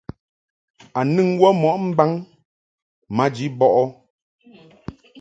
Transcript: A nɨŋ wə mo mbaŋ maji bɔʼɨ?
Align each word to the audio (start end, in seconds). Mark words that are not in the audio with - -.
A 0.97 1.01
nɨŋ 1.13 1.29
wə 1.41 1.47
mo 1.61 1.69
mbaŋ 1.89 2.11
maji 3.15 3.45
bɔʼɨ? 3.59 3.83